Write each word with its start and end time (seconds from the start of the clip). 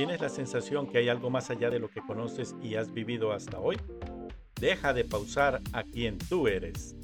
¿Tienes 0.00 0.22
la 0.22 0.30
sensación 0.30 0.86
que 0.86 0.96
hay 0.96 1.10
algo 1.10 1.28
más 1.28 1.50
allá 1.50 1.68
de 1.68 1.78
lo 1.78 1.90
que 1.90 2.00
conoces 2.00 2.56
y 2.62 2.76
has 2.76 2.90
vivido 2.90 3.32
hasta 3.32 3.60
hoy? 3.60 3.76
Deja 4.58 4.94
de 4.94 5.04
pausar 5.04 5.60
a 5.74 5.82
quien 5.82 6.16
tú 6.16 6.48
eres. 6.48 6.96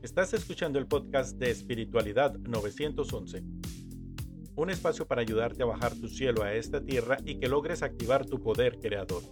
Estás 0.00 0.32
escuchando 0.32 0.78
el 0.78 0.86
podcast 0.86 1.36
de 1.38 1.50
Espiritualidad 1.50 2.38
911, 2.38 3.42
un 4.54 4.70
espacio 4.70 5.08
para 5.08 5.22
ayudarte 5.22 5.64
a 5.64 5.66
bajar 5.66 5.92
tu 5.96 6.06
cielo 6.06 6.44
a 6.44 6.54
esta 6.54 6.80
tierra 6.80 7.16
y 7.24 7.40
que 7.40 7.48
logres 7.48 7.82
activar 7.82 8.24
tu 8.24 8.40
poder 8.40 8.78
creador. 8.78 9.24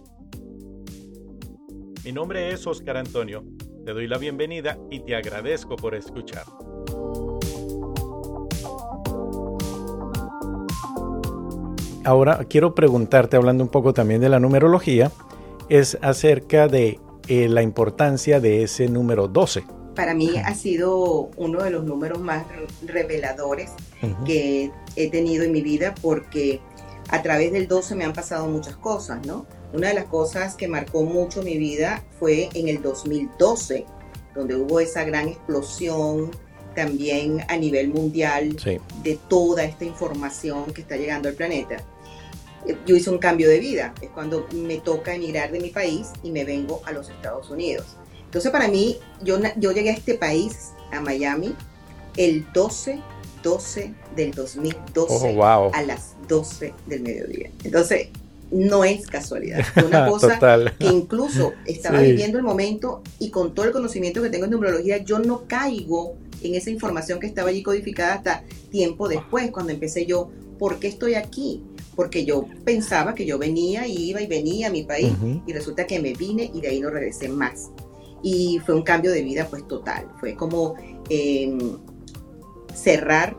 Mi 2.03 2.11
nombre 2.11 2.51
es 2.51 2.67
Oscar 2.67 2.97
Antonio, 2.97 3.45
te 3.85 3.93
doy 3.93 4.09
la 4.09 4.17
bienvenida 4.17 4.77
y 4.91 4.99
te 5.05 5.15
agradezco 5.15 5.77
por 5.77 5.95
escuchar. 5.95 6.43
Ahora 12.07 12.45
quiero 12.49 12.73
preguntarte, 12.73 13.35
hablando 13.35 13.65
un 13.65 13.69
poco 13.69 13.93
también 13.93 14.21
de 14.21 14.29
la 14.29 14.39
numerología, 14.39 15.11
es 15.67 15.97
acerca 16.01 16.69
de 16.69 17.01
eh, 17.27 17.49
la 17.49 17.61
importancia 17.61 18.39
de 18.39 18.63
ese 18.63 18.87
número 18.87 19.27
12. 19.27 19.65
Para 19.93 20.13
mí 20.13 20.37
ha 20.37 20.55
sido 20.55 21.29
uno 21.35 21.63
de 21.63 21.69
los 21.69 21.83
números 21.83 22.19
más 22.21 22.45
reveladores 22.85 23.71
que 24.25 24.71
he 24.95 25.09
tenido 25.09 25.43
en 25.43 25.51
mi 25.51 25.61
vida 25.61 25.95
porque 26.01 26.61
a 27.09 27.21
través 27.21 27.51
del 27.51 27.67
12 27.67 27.95
me 27.95 28.05
han 28.05 28.13
pasado 28.13 28.47
muchas 28.47 28.77
cosas, 28.77 29.25
¿no? 29.25 29.45
Una 29.73 29.89
de 29.89 29.95
las 29.95 30.05
cosas 30.05 30.55
que 30.55 30.69
marcó 30.69 31.03
mucho 31.03 31.43
mi 31.43 31.57
vida 31.57 32.05
fue 32.21 32.47
en 32.53 32.69
el 32.69 32.81
2012, 32.81 33.85
donde 34.33 34.55
hubo 34.55 34.79
esa 34.79 35.03
gran 35.03 35.27
explosión 35.27 36.31
también 36.77 37.43
a 37.47 37.57
nivel 37.57 37.89
mundial 37.89 38.55
de 39.03 39.19
toda 39.27 39.63
esta 39.63 39.83
información 39.83 40.71
que 40.73 40.81
está 40.81 40.95
llegando 40.95 41.27
al 41.27 41.33
planeta 41.33 41.83
yo 42.85 42.95
hice 42.95 43.09
un 43.09 43.17
cambio 43.17 43.49
de 43.49 43.59
vida. 43.59 43.93
Es 44.01 44.09
cuando 44.09 44.47
me 44.53 44.77
toca 44.77 45.15
emigrar 45.15 45.51
de 45.51 45.59
mi 45.59 45.69
país 45.69 46.09
y 46.23 46.31
me 46.31 46.43
vengo 46.43 46.81
a 46.85 46.91
los 46.91 47.09
Estados 47.09 47.49
Unidos. 47.49 47.85
Entonces 48.25 48.51
para 48.51 48.67
mí, 48.67 48.97
yo, 49.23 49.39
yo 49.55 49.71
llegué 49.71 49.91
a 49.91 49.93
este 49.93 50.15
país, 50.15 50.73
a 50.91 50.99
Miami, 51.01 51.55
el 52.17 52.45
12, 52.53 52.99
12 53.43 53.93
del 54.15 54.31
2012 54.31 55.39
a 55.73 55.81
las 55.83 56.15
12 56.27 56.73
del 56.87 57.01
mediodía. 57.01 57.49
Entonces, 57.63 58.09
no 58.51 58.83
es 58.83 59.07
casualidad. 59.07 59.59
Es 59.59 59.83
una 59.83 60.07
cosa 60.09 60.39
que 60.77 60.87
incluso 60.87 61.53
estaba 61.65 61.99
viviendo 61.99 62.37
el 62.37 62.43
momento 62.43 63.01
y 63.19 63.29
con 63.29 63.53
todo 63.53 63.65
el 63.65 63.71
conocimiento 63.71 64.21
que 64.21 64.29
tengo 64.29 64.45
en 64.45 64.51
numerología, 64.51 64.97
yo 64.97 65.19
no 65.19 65.43
caigo 65.47 66.15
en 66.41 66.55
esa 66.55 66.69
información 66.69 67.19
que 67.19 67.27
estaba 67.27 67.49
allí 67.49 67.63
codificada 67.63 68.15
hasta 68.15 68.43
tiempo 68.69 69.07
después, 69.07 69.51
cuando 69.51 69.71
empecé 69.71 70.05
yo, 70.05 70.29
¿por 70.57 70.79
qué 70.79 70.87
estoy 70.87 71.15
aquí? 71.15 71.63
porque 71.97 72.25
yo 72.25 72.45
pensaba 72.63 73.15
que 73.15 73.25
yo 73.25 73.39
venía, 73.39 73.87
y 73.87 74.11
iba 74.11 74.21
y 74.21 74.27
venía 74.27 74.67
a 74.67 74.69
mi 74.69 74.83
país 74.83 75.11
y 75.47 75.51
resulta 75.51 75.87
que 75.87 75.99
me 75.99 76.13
vine 76.13 76.49
y 76.53 76.61
de 76.61 76.67
ahí 76.69 76.79
no 76.79 76.91
regresé 76.91 77.27
más. 77.27 77.71
Y 78.21 78.61
fue 78.65 78.75
un 78.75 78.83
cambio 78.83 79.11
de 79.11 79.23
vida 79.23 79.47
pues 79.49 79.67
total, 79.67 80.07
fue 80.19 80.35
como 80.35 80.75
em, 81.09 81.57
cerrar 82.73 83.35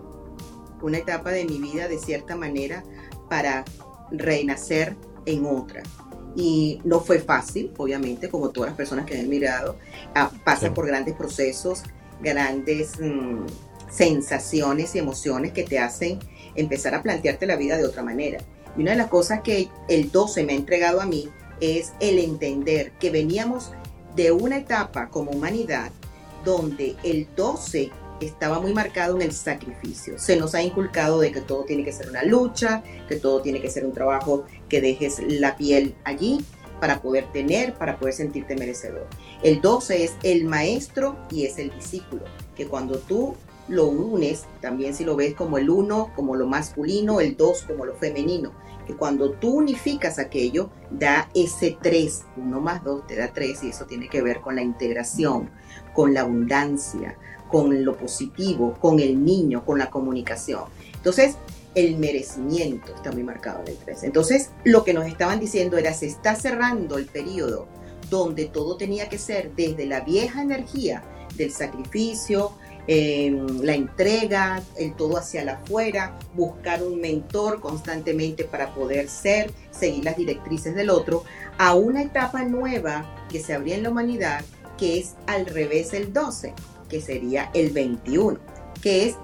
una 0.82 0.98
etapa 0.98 1.30
de 1.30 1.44
mi 1.44 1.58
vida 1.58 1.86
de 1.86 1.98
cierta 1.98 2.34
manera 2.34 2.82
para 3.30 3.64
renacer 4.10 4.96
en 5.24 5.46
otra. 5.46 5.84
Y 6.34 6.80
no 6.84 6.98
fue 6.98 7.20
fácil, 7.20 7.72
obviamente, 7.76 8.28
como 8.28 8.50
todas 8.50 8.70
las 8.70 8.76
personas 8.76 9.06
que 9.06 9.20
han 9.20 9.28
mirado, 9.28 9.76
ah, 10.16 10.32
pasan 10.44 10.74
por 10.74 10.84
grandes 10.88 11.14
procesos, 11.14 11.84
grandes 12.22 12.98
mm, 13.00 13.46
sensaciones 13.90 14.94
y 14.94 14.98
emociones 14.98 15.52
que 15.52 15.64
te 15.64 15.78
hacen 15.78 16.18
empezar 16.54 16.94
a 16.94 17.02
plantearte 17.02 17.46
la 17.46 17.56
vida 17.56 17.76
de 17.76 17.84
otra 17.84 18.02
manera. 18.02 18.40
Y 18.76 18.82
una 18.82 18.92
de 18.92 18.96
las 18.98 19.08
cosas 19.08 19.40
que 19.42 19.68
el 19.88 20.10
12 20.10 20.44
me 20.44 20.52
ha 20.52 20.56
entregado 20.56 21.00
a 21.00 21.06
mí 21.06 21.28
es 21.60 21.92
el 22.00 22.18
entender 22.18 22.92
que 22.92 23.10
veníamos 23.10 23.72
de 24.14 24.32
una 24.32 24.58
etapa 24.58 25.08
como 25.08 25.30
humanidad 25.30 25.90
donde 26.44 26.96
el 27.02 27.28
12 27.36 27.90
estaba 28.20 28.60
muy 28.60 28.72
marcado 28.72 29.16
en 29.16 29.22
el 29.22 29.32
sacrificio. 29.32 30.18
Se 30.18 30.36
nos 30.36 30.54
ha 30.54 30.62
inculcado 30.62 31.20
de 31.20 31.30
que 31.30 31.40
todo 31.40 31.64
tiene 31.64 31.84
que 31.84 31.92
ser 31.92 32.10
una 32.10 32.24
lucha, 32.24 32.82
que 33.08 33.16
todo 33.16 33.42
tiene 33.42 33.60
que 33.60 33.70
ser 33.70 33.84
un 33.84 33.92
trabajo 33.92 34.44
que 34.68 34.80
dejes 34.80 35.20
la 35.20 35.56
piel 35.56 35.94
allí 36.04 36.44
para 36.80 37.00
poder 37.00 37.30
tener, 37.32 37.74
para 37.74 37.98
poder 37.98 38.14
sentirte 38.14 38.56
merecedor. 38.56 39.06
El 39.42 39.60
12 39.60 40.04
es 40.04 40.16
el 40.22 40.44
maestro 40.44 41.16
y 41.30 41.44
es 41.44 41.58
el 41.58 41.70
discípulo, 41.70 42.22
que 42.56 42.66
cuando 42.66 42.98
tú 42.98 43.34
lo 43.68 43.86
unes, 43.86 44.46
también 44.60 44.94
si 44.94 45.04
lo 45.04 45.14
ves 45.14 45.34
como 45.34 45.58
el 45.58 45.70
uno, 45.70 46.10
como 46.16 46.34
lo 46.34 46.46
masculino, 46.46 47.20
el 47.20 47.36
dos 47.36 47.62
como 47.62 47.84
lo 47.84 47.94
femenino, 47.94 48.52
que 48.86 48.94
cuando 48.94 49.32
tú 49.32 49.58
unificas 49.58 50.18
aquello, 50.18 50.70
da 50.90 51.28
ese 51.34 51.76
tres, 51.80 52.24
uno 52.36 52.60
más 52.60 52.82
dos 52.82 53.06
te 53.06 53.16
da 53.16 53.32
tres 53.32 53.62
y 53.62 53.68
eso 53.68 53.84
tiene 53.84 54.08
que 54.08 54.22
ver 54.22 54.40
con 54.40 54.56
la 54.56 54.62
integración, 54.62 55.50
con 55.94 56.14
la 56.14 56.22
abundancia, 56.22 57.18
con 57.50 57.84
lo 57.84 57.96
positivo, 57.96 58.74
con 58.80 59.00
el 59.00 59.22
niño, 59.22 59.64
con 59.64 59.78
la 59.78 59.90
comunicación. 59.90 60.64
Entonces, 60.94 61.36
el 61.78 61.96
merecimiento 61.96 62.92
está 62.92 63.12
muy 63.12 63.22
marcado 63.22 63.60
en 63.62 63.68
el 63.68 63.76
3. 63.76 64.02
Entonces, 64.02 64.50
lo 64.64 64.82
que 64.82 64.92
nos 64.92 65.06
estaban 65.06 65.38
diciendo 65.38 65.78
era, 65.78 65.94
se 65.94 66.06
está 66.06 66.34
cerrando 66.34 66.98
el 66.98 67.06
periodo 67.06 67.68
donde 68.10 68.46
todo 68.46 68.76
tenía 68.76 69.08
que 69.08 69.16
ser 69.16 69.52
desde 69.54 69.86
la 69.86 70.00
vieja 70.00 70.42
energía 70.42 71.04
del 71.36 71.52
sacrificio, 71.52 72.52
la 72.88 73.74
entrega, 73.74 74.60
el 74.76 74.96
todo 74.96 75.18
hacia 75.18 75.52
afuera, 75.52 76.18
buscar 76.34 76.82
un 76.82 77.00
mentor 77.00 77.60
constantemente 77.60 78.42
para 78.44 78.74
poder 78.74 79.08
ser, 79.08 79.52
seguir 79.70 80.04
las 80.04 80.16
directrices 80.16 80.74
del 80.74 80.90
otro, 80.90 81.22
a 81.58 81.74
una 81.74 82.02
etapa 82.02 82.42
nueva 82.42 83.26
que 83.28 83.40
se 83.40 83.54
abría 83.54 83.76
en 83.76 83.84
la 83.84 83.90
humanidad, 83.90 84.44
que 84.76 84.98
es 84.98 85.14
al 85.26 85.46
revés 85.46 85.92
el 85.92 86.12
12, 86.12 86.54
que 86.88 87.00
sería 87.00 87.50
el 87.54 87.70
21, 87.70 88.38
que 88.82 89.06
es, 89.06 89.16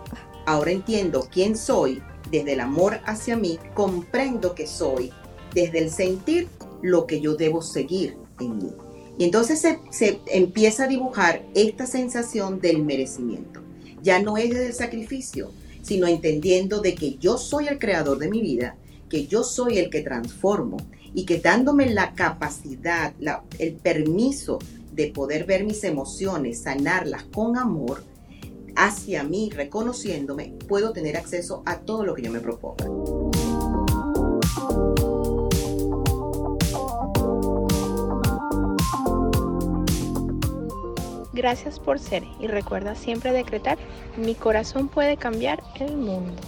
ahora 0.47 0.71
entiendo 0.71 1.27
quién 1.33 1.57
soy, 1.57 2.03
desde 2.31 2.55
el 2.55 2.61
amor 2.61 3.01
hacia 3.05 3.37
mí, 3.37 3.59
comprendo 3.75 4.55
que 4.55 4.67
soy, 4.67 5.13
desde 5.55 5.79
el 5.79 5.91
sentir 5.91 6.49
lo 6.83 7.07
que 7.07 7.21
yo 7.21 7.35
debo 7.37 7.63
seguir 7.63 8.17
en 8.41 8.59
mí. 8.59 8.73
Y 9.19 9.25
entonces 9.25 9.65
se, 9.91 10.21
empieza 10.27 10.85
a 10.85 10.89
dibujar 10.89 11.43
esta 11.55 11.87
sensación 11.87 12.61
del 12.61 12.85
merecimiento. 12.85 13.61
Ya 14.03 14.21
no 14.21 14.37
es 14.37 14.51
desde 14.51 14.67
el 14.67 14.75
sacrificio, 14.75 15.53
sino 15.83 16.07
entendiendo 16.07 16.81
de 16.81 16.95
que 16.95 17.17
yo 17.17 17.39
soy 17.39 17.69
el 17.69 17.79
creador 17.79 18.19
de 18.19 18.29
mi 18.29 18.41
vida, 18.41 18.77
que 19.09 19.27
yo 19.27 19.45
soy 19.45 19.79
el 19.79 19.91
que 19.91 20.01
transformo 20.01 20.79
y 21.15 21.25
que 21.25 21.39
dándome 21.39 21.91
la 21.91 22.15
capacidad, 22.15 23.15
el 23.59 23.75
permiso 23.75 24.59
de 24.93 25.09
poder 25.09 25.45
ver 25.45 25.65
mis 25.65 25.85
emociones, 25.85 26.63
sanarlas 26.63 27.25
con 27.25 27.57
amor 27.57 28.03
hacia 28.77 29.25
mí, 29.25 29.51
reconociéndome, 29.51 30.55
puedo 30.69 30.93
tener 30.93 31.17
acceso 31.17 31.63
a 31.67 31.81
todo 31.81 32.05
lo 32.05 32.15
que 32.15 32.23
yo 32.23 32.31
me 32.31 32.41
proponga. 32.41 32.85
Gracias 41.33 41.81
por 41.81 41.99
ser 41.99 42.23
y 42.39 42.47
recuerda 42.47 42.95
siempre 42.95 43.33
decretar, 43.33 43.77
mi 44.17 44.35
corazón 44.35 44.89
puede 44.89 45.17
cambiar 45.17 45.63
el 45.81 45.97
mundo. 45.97 46.41